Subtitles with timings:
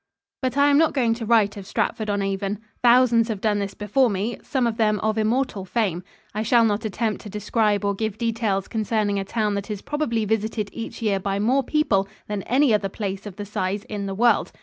[0.41, 2.57] But I am not going to write of Stratford on Avon.
[2.81, 6.03] Thousands have done this before me some of them of immortal fame.
[6.33, 10.25] I shall not attempt to describe or give details concerning a town that is probably
[10.25, 14.15] visited each year by more people than any other place of the size in the
[14.15, 14.51] world.